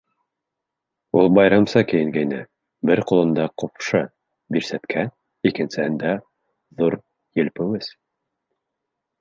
Ул 1.19 1.27
байрамса 1.39 1.83
кейенгәйне, 1.91 2.39
бер 2.91 3.01
ҡулында 3.11 3.45
ҡупшы 3.63 4.01
бирсәткә, 4.57 5.05
икенсеһендә— 5.51 6.17
ҙур 6.81 7.01
елпеүес. 7.43 7.93